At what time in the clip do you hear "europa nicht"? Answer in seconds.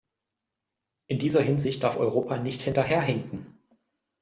1.97-2.63